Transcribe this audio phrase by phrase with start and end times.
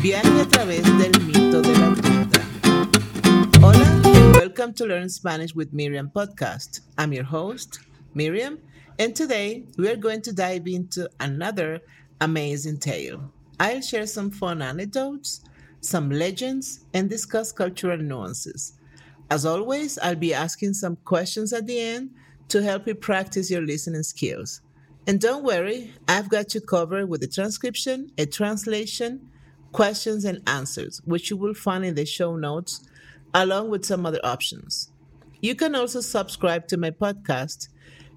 [0.00, 2.46] Viaje a través del mito de la tundra.
[3.60, 6.82] Hola and welcome to Learn Spanish with Miriam podcast.
[6.96, 7.80] I'm your host,
[8.14, 8.60] Miriam,
[9.00, 11.80] and today we are going to dive into another
[12.20, 13.32] amazing tale.
[13.58, 15.40] I'll share some fun anecdotes,
[15.80, 18.74] some legends, and discuss cultural nuances.
[19.32, 22.10] As always, I'll be asking some questions at the end
[22.50, 24.60] to help you practice your listening skills.
[25.08, 29.28] And don't worry, I've got you covered with a transcription, a translation,
[29.72, 32.80] questions, and answers, which you will find in the show notes,
[33.34, 34.90] along with some other options.
[35.40, 37.68] You can also subscribe to my podcast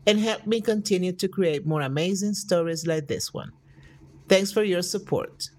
[0.08, 3.52] and help me continue to create more amazing stories like this one.
[4.27, 5.49] Thanks for your support.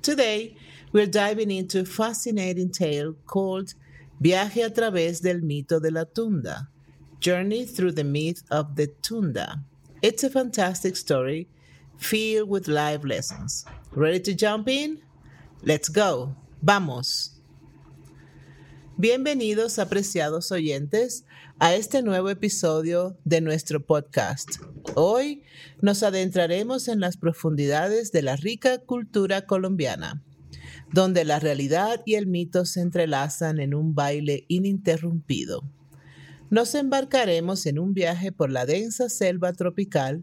[0.00, 0.56] Today,
[0.92, 3.74] we're diving into a fascinating tale called
[4.22, 6.68] Viaje a través del mito de la tunda
[7.20, 9.60] Journey Through the Myth of the Tunda.
[10.02, 11.48] It's a fantastic story
[11.96, 13.64] filled with life lessons.
[13.92, 15.00] Ready to jump in?
[15.62, 16.36] Let's go.
[16.60, 17.40] Vamos.
[18.96, 21.24] Bienvenidos, apreciados oyentes,
[21.58, 24.56] a este nuevo episodio de nuestro podcast.
[24.94, 25.42] Hoy
[25.80, 30.22] nos adentraremos en las profundidades de la rica cultura colombiana,
[30.92, 35.62] donde la realidad y el mito se entrelazan en un baile ininterrumpido
[36.52, 40.22] nos embarcaremos en un viaje por la densa selva tropical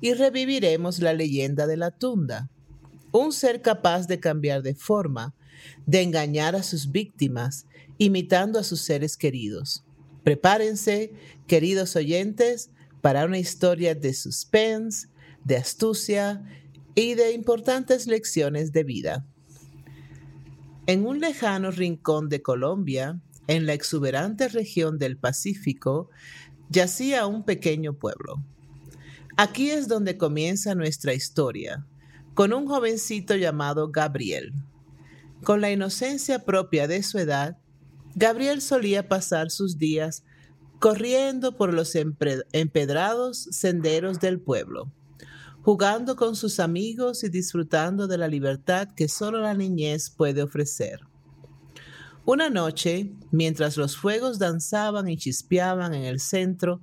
[0.00, 2.48] y reviviremos la leyenda de la tunda,
[3.12, 5.34] un ser capaz de cambiar de forma,
[5.86, 7.66] de engañar a sus víctimas,
[7.98, 9.84] imitando a sus seres queridos.
[10.24, 11.12] Prepárense,
[11.46, 15.08] queridos oyentes, para una historia de suspense,
[15.44, 16.42] de astucia
[16.94, 19.26] y de importantes lecciones de vida.
[20.86, 26.10] En un lejano rincón de Colombia, en la exuberante región del Pacífico,
[26.70, 28.42] yacía un pequeño pueblo.
[29.36, 31.86] Aquí es donde comienza nuestra historia,
[32.34, 34.52] con un jovencito llamado Gabriel.
[35.42, 37.58] Con la inocencia propia de su edad,
[38.14, 40.24] Gabriel solía pasar sus días
[40.78, 44.90] corriendo por los empedrados senderos del pueblo,
[45.62, 51.00] jugando con sus amigos y disfrutando de la libertad que solo la niñez puede ofrecer.
[52.24, 56.80] Una noche, mientras los fuegos danzaban y chispeaban en el centro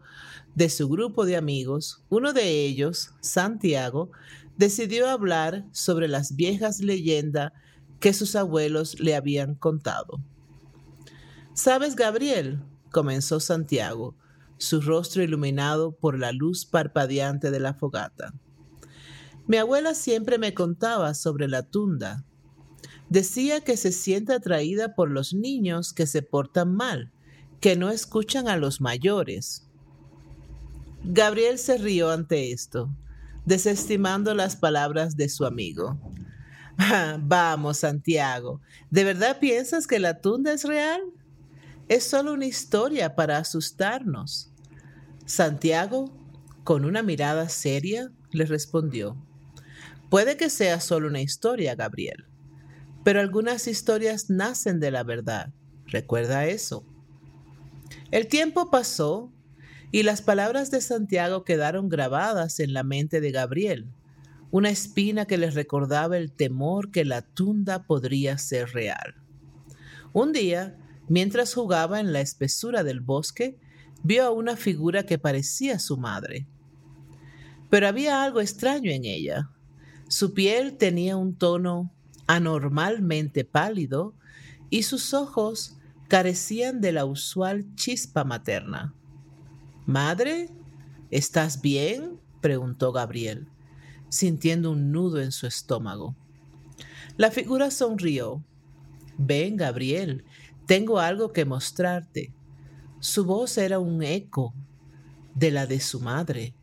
[0.54, 4.12] de su grupo de amigos, uno de ellos, Santiago,
[4.60, 7.54] decidió hablar sobre las viejas leyendas
[8.02, 10.22] que sus abuelos le habían contado.
[11.54, 12.62] ¿Sabes, Gabriel?
[12.92, 14.18] comenzó Santiago,
[14.58, 18.34] su rostro iluminado por la luz parpadeante de la fogata.
[19.48, 22.26] Mi abuela siempre me contaba sobre la tunda,
[23.10, 27.12] Decía que se siente atraída por los niños que se portan mal,
[27.60, 29.68] que no escuchan a los mayores.
[31.04, 32.96] Gabriel se rió ante esto,
[33.50, 36.00] desestimando las palabras de su amigo.
[37.20, 38.62] Vamos, Santiago,
[38.92, 41.02] ¿de verdad piensas que la tunda es real?
[41.88, 44.54] Es solo una historia para asustarnos.
[45.26, 46.16] Santiago,
[46.64, 49.18] con una mirada seria, le respondió,
[50.12, 52.28] Puede que sea solo una historia, Gabriel,
[53.04, 55.52] pero algunas historias nacen de la verdad.
[55.88, 56.86] Recuerda eso.
[58.12, 59.34] El tiempo pasó
[59.92, 63.88] y las palabras de Santiago quedaron grabadas en la mente de Gabriel,
[64.52, 69.16] una espina que les recordaba el temor que la tunda podría ser real.
[70.14, 73.58] Un día, mientras jugaba en la espesura del bosque,
[74.04, 76.48] vio a una figura que parecía su madre.
[77.70, 79.50] Pero había algo extraño en ella.
[80.08, 81.94] Su piel tenía un tono
[82.26, 84.16] anormalmente pálido
[84.70, 88.96] y sus ojos carecían de la usual chispa materna.
[89.90, 90.52] Madre,
[91.10, 92.20] ¿estás bien?
[92.42, 93.48] preguntó Gabriel,
[94.10, 96.16] sintiendo un nudo en su estómago.
[97.18, 98.44] La figura sonrió.
[99.18, 100.26] Ven, Gabriel,
[100.68, 102.32] tengo algo que mostrarte.
[103.00, 104.54] Su voz era un eco
[105.34, 106.54] de la de su madre,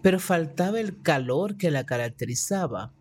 [0.00, 2.92] pero faltaba el calor que la caracterizaba.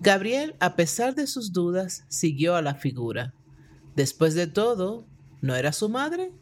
[0.00, 3.34] Gabriel, a pesar de sus dudas, siguió a la figura.
[3.96, 5.04] Después de todo,
[5.42, 6.32] ¿no era su madre?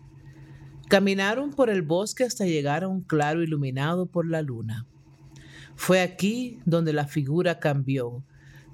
[0.88, 4.86] Caminaron por el bosque hasta llegar a un claro iluminado por la luna.
[5.74, 8.22] Fue aquí donde la figura cambió,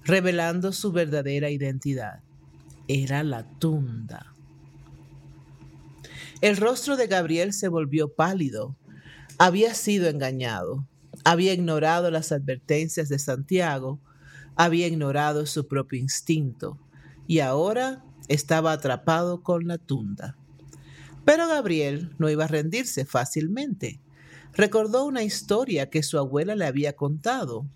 [0.04, 2.20] revelando su verdadera identidad.
[2.88, 4.34] Era la tunda.
[6.40, 8.76] El rostro de Gabriel se volvió pálido.
[9.38, 10.86] Había sido engañado.
[11.24, 14.00] Había ignorado las advertencias de Santiago
[14.56, 16.78] había ignorado su propio instinto
[17.26, 20.36] y ahora estaba atrapado con la tunda.
[21.24, 24.00] Pero Gabriel no iba a rendirse fácilmente.
[24.54, 27.66] Recordó una historia que su abuela le había contado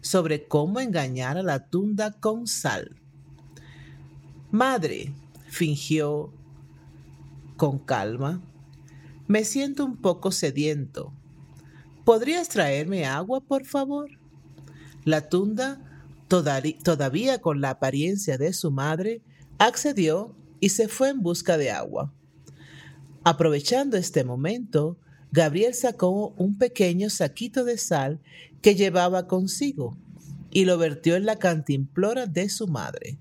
[0.00, 2.96] sobre cómo engañar a la tunda con sal.
[4.50, 5.12] Madre,
[5.48, 6.32] fingió
[7.56, 8.40] con calma,
[9.28, 11.12] me siento un poco sediento.
[12.04, 14.10] ¿Podrías traerme agua, por favor?
[15.04, 15.80] La tunda,
[16.28, 19.22] todavía con la apariencia de su madre,
[19.58, 22.12] accedió y se fue en busca de agua.
[23.24, 24.98] Aprovechando este momento,
[25.30, 28.20] Gabriel sacó un pequeño saquito de sal
[28.60, 29.96] que llevaba consigo
[30.50, 33.18] y lo vertió en la cantimplora de su madre.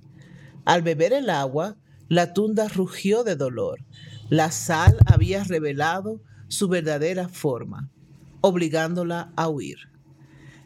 [0.65, 1.77] Al beber el agua,
[2.09, 3.85] la tunda rugió de dolor.
[4.29, 7.89] La sal había revelado su verdadera forma,
[8.41, 9.77] obligándola a huir.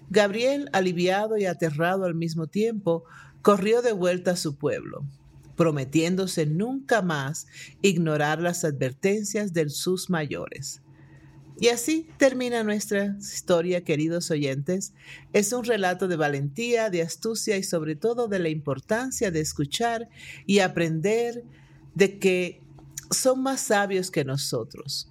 [0.10, 3.04] Gabriel, aliviado y aterrado al mismo tiempo,
[3.42, 5.06] corrió de vuelta a su pueblo,
[5.56, 7.48] prometiéndose nunca más
[7.82, 10.82] ignorar las advertencias de sus mayores.
[11.58, 14.94] Y así termina nuestra historia, queridos oyentes.
[15.32, 20.10] Es un relato de valentía, de astucia y sobre todo de la importancia de escuchar
[20.46, 21.46] y aprender
[21.94, 22.62] de que
[23.10, 25.10] son más sabios que nosotros.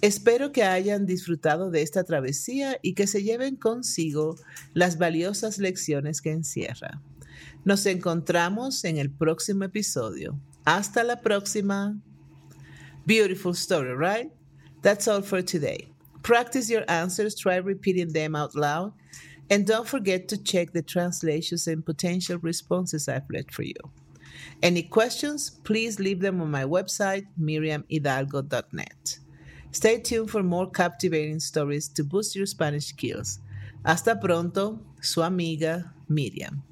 [0.00, 4.36] Espero que hayan disfrutado de esta travesía y que se lleven consigo
[4.74, 7.00] las valiosas lecciones que encierra.
[7.64, 10.38] Nos encontramos en el próximo episodio.
[10.64, 11.98] Hasta la próxima.
[13.06, 14.30] Beautiful story, right?
[14.82, 15.88] That's all for today.
[16.22, 18.92] Practice your answers, try repeating them out loud,
[19.50, 23.74] and don't forget to check the translations and potential responses I've left for you.
[24.62, 29.18] Any questions, please leave them on my website, miriamhidalgo.net.
[29.72, 33.40] Stay tuned for more captivating stories to boost your Spanish skills.
[33.84, 36.62] Hasta pronto, su amiga Miriam.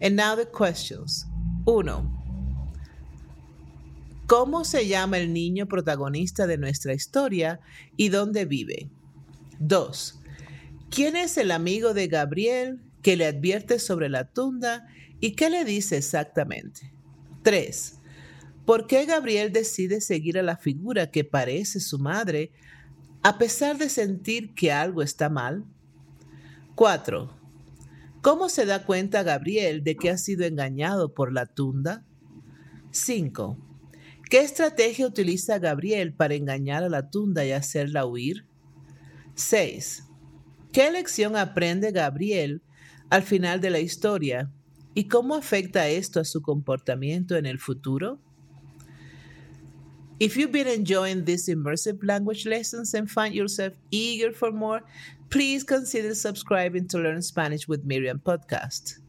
[0.00, 1.26] And now the questions.
[1.66, 2.10] Uno.
[4.26, 7.60] ¿Cómo se llama el niño protagonista de nuestra historia
[7.96, 8.88] y dónde vive?
[9.58, 10.20] 2.
[10.90, 14.88] ¿Quién es el amigo de Gabriel que le advierte sobre la tunda
[15.20, 16.92] y qué le dice exactamente?
[17.42, 17.98] 3.
[18.64, 22.50] ¿Por qué Gabriel decide seguir a la figura que parece su madre
[23.22, 25.64] a pesar de sentir que algo está mal?
[26.74, 27.43] 4.
[28.24, 32.06] ¿Cómo se da cuenta Gabriel de que ha sido engañado por la tunda?
[32.90, 33.58] 5.
[34.30, 38.46] ¿Qué estrategia utiliza Gabriel para engañar a la tunda y hacerla huir?
[39.34, 40.04] 6.
[40.72, 42.62] ¿Qué lección aprende Gabriel
[43.10, 44.50] al final de la historia
[44.94, 48.18] y cómo afecta esto a su comportamiento en el futuro?
[50.18, 54.82] If you've been enjoying these immersive language lessons and find yourself eager for more,
[55.34, 59.00] please consider subscribing to Learn Spanish with Miriam podcast.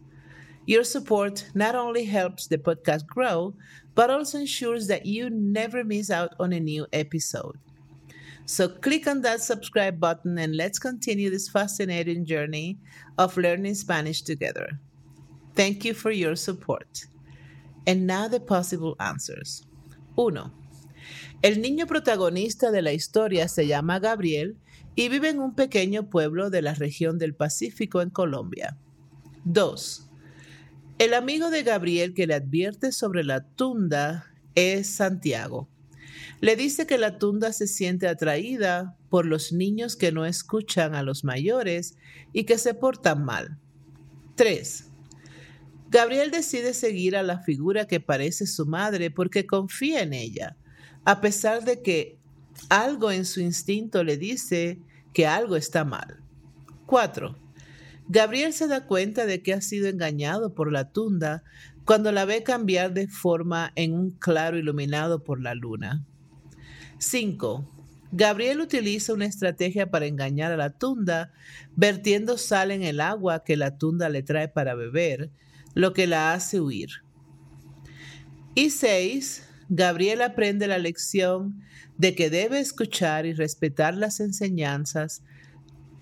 [0.66, 3.54] Your support not only helps the podcast grow,
[3.94, 7.60] but also ensures that you never miss out on a new episode.
[8.48, 12.80] So click on that subscribe button and let's continue this fascinating journey
[13.20, 14.80] of learning Spanish together.
[15.54, 17.06] Thank you for your support.
[17.86, 19.62] And now the possible answers.
[20.16, 20.52] 1.
[21.44, 24.58] El niño protagonista de la historia se llama Gabriel
[24.96, 28.78] y vive en un pequeño pueblo de la región del Pacífico en Colombia.
[29.44, 30.10] 2.
[30.98, 35.68] El amigo de Gabriel que le advierte sobre la tunda es Santiago.
[36.40, 41.04] Le dice que la tunda se siente atraída por los niños que no escuchan a
[41.04, 41.98] los mayores
[42.32, 43.58] y que se portan mal.
[44.36, 44.86] 3.
[45.90, 50.58] Gabriel decide seguir a la figura que parece su madre porque confía en ella,
[51.04, 52.18] a pesar de que
[52.70, 54.80] algo en su instinto le dice
[55.14, 56.20] que algo está mal.
[56.86, 57.38] 4.
[58.08, 61.44] Gabriel se da cuenta de que ha sido engañado por la tunda
[61.86, 66.06] cuando la ve cambiar de forma en un claro iluminado por la luna.
[67.00, 67.72] 5.
[68.12, 71.34] Gabriel utiliza una estrategia para engañar a la tunda,
[71.76, 75.32] vertiendo sal en el agua que la tunda le trae para beber,
[75.74, 76.90] lo que la hace huir.
[78.54, 79.44] Y 6.
[79.70, 81.62] Gabriel aprende la lección
[81.98, 85.24] de que debe escuchar y respetar las enseñanzas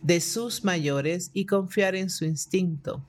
[0.02, 3.06] de sus mayores y confiar en su instinto.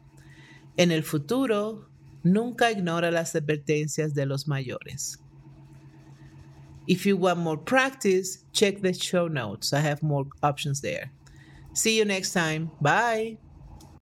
[0.77, 1.89] En el futuro,
[2.23, 5.21] nunca ignora las advertencias de los mayores.
[6.87, 9.73] If you want more practice, check the show notes.
[9.73, 11.11] I have more options there.
[11.73, 12.71] See you next time.
[12.81, 13.39] Bye.